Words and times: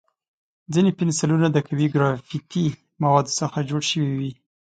ځینې 0.73 0.91
پنسلونه 0.99 1.47
د 1.51 1.57
قوي 1.67 1.87
ګرافیتي 1.93 2.65
موادو 3.03 3.31
څخه 3.39 3.57
جوړ 3.69 3.81
شوي 3.91 4.13
وي. 4.19 4.31